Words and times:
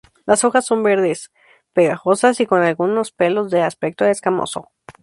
Las 0.25 0.43
hojas 0.43 0.65
son 0.65 0.81
verdes, 0.81 1.31
pegajosas, 1.73 2.39
y 2.39 2.47
con 2.47 2.63
algunos 2.63 3.11
pelos 3.11 3.51
de 3.51 3.61
aspecto 3.61 4.03
escamoso. 4.03 4.71